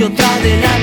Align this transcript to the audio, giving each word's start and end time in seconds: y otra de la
y 0.00 0.02
otra 0.02 0.40
de 0.40 0.56
la 0.62 0.79